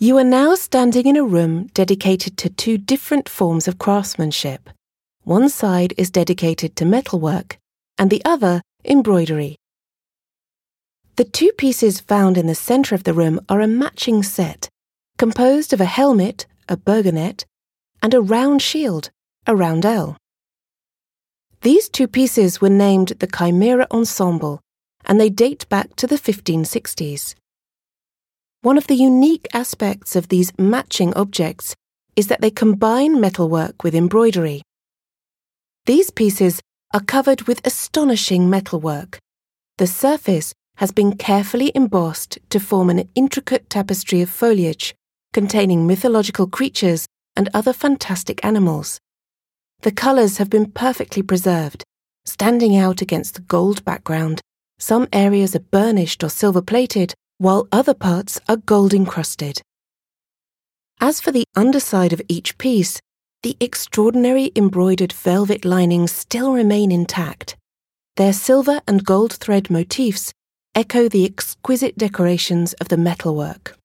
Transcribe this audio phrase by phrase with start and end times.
[0.00, 4.70] You are now standing in a room dedicated to two different forms of craftsmanship.
[5.24, 7.58] One side is dedicated to metalwork,
[7.98, 9.56] and the other, embroidery.
[11.16, 14.68] The two pieces found in the centre of the room are a matching set,
[15.16, 17.44] composed of a helmet, a burgonet,
[18.00, 19.10] and a round shield,
[19.48, 20.16] a roundel.
[21.62, 24.60] These two pieces were named the Chimera Ensemble,
[25.04, 27.34] and they date back to the 1560s.
[28.62, 31.76] One of the unique aspects of these matching objects
[32.16, 34.62] is that they combine metalwork with embroidery.
[35.86, 36.60] These pieces
[36.92, 39.20] are covered with astonishing metalwork.
[39.76, 44.92] The surface has been carefully embossed to form an intricate tapestry of foliage
[45.32, 48.98] containing mythological creatures and other fantastic animals.
[49.82, 51.84] The colours have been perfectly preserved,
[52.24, 54.40] standing out against the gold background.
[54.80, 59.62] Some areas are burnished or silver plated, while other parts are gold encrusted.
[61.00, 63.00] As for the underside of each piece,
[63.42, 67.56] the extraordinary embroidered velvet linings still remain intact.
[68.16, 70.32] Their silver and gold thread motifs
[70.74, 73.76] echo the exquisite decorations of the metalwork.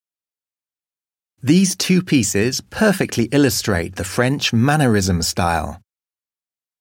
[1.42, 5.82] These two pieces perfectly illustrate the French mannerism style.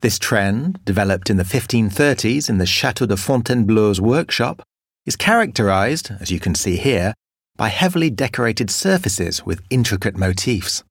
[0.00, 4.62] This trend, developed in the 1530s in the Chateau de Fontainebleau's workshop,
[5.06, 7.14] is characterized, as you can see here,
[7.56, 10.82] by heavily decorated surfaces with intricate motifs.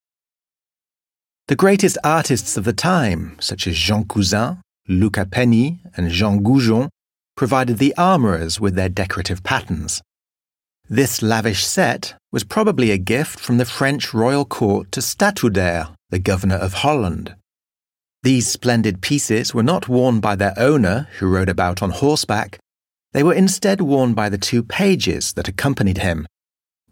[1.48, 6.90] The greatest artists of the time, such as Jean Cousin, Luca Penni, and Jean Goujon,
[7.36, 10.02] provided the armourers with their decorative patterns.
[10.90, 16.20] This lavish set was probably a gift from the French royal court to Statudaire, the
[16.20, 17.36] governor of Holland.
[18.24, 22.60] These splendid pieces were not worn by their owner, who rode about on horseback,
[23.14, 26.28] they were instead worn by the two pages that accompanied him.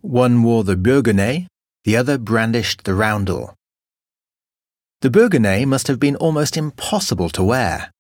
[0.02, 1.48] One wore the burgonet,
[1.84, 3.56] the other brandished the roundel.
[5.02, 7.92] The burgonet must have been almost impossible to wear.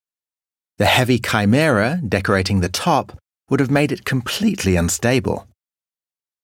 [0.77, 3.17] The heavy chimera decorating the top
[3.49, 5.47] would have made it completely unstable.